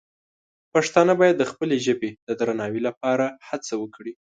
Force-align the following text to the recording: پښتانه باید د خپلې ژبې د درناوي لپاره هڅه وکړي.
پښتانه 0.73 1.13
باید 1.21 1.35
د 1.37 1.43
خپلې 1.51 1.77
ژبې 1.85 2.09
د 2.27 2.29
درناوي 2.39 2.81
لپاره 2.87 3.25
هڅه 3.49 3.73
وکړي. 3.81 4.13